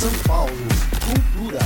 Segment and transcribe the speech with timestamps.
[0.00, 0.50] São Paulo,
[1.04, 1.58] cultura.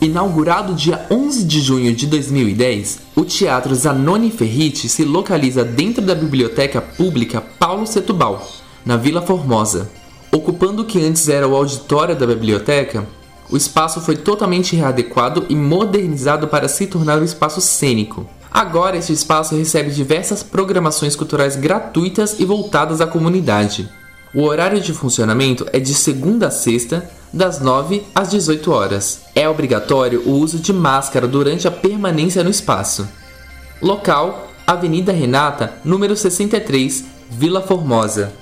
[0.00, 6.12] Inaugurado dia 11 de junho de 2010, o Teatro Zanoni Ferriti se localiza dentro da
[6.12, 8.44] Biblioteca Pública Paulo Setubal,
[8.84, 9.88] na Vila Formosa.
[10.32, 13.06] Ocupando o que antes era o auditório da biblioteca,
[13.48, 18.28] o espaço foi totalmente readequado e modernizado para se tornar um espaço cênico.
[18.52, 23.88] Agora, este espaço recebe diversas programações culturais gratuitas e voltadas à comunidade.
[24.34, 29.22] O horário de funcionamento é de segunda a sexta, das 9 às 18 horas.
[29.34, 33.08] É obrigatório o uso de máscara durante a permanência no espaço.
[33.80, 38.41] Local: Avenida Renata, número 63, Vila Formosa.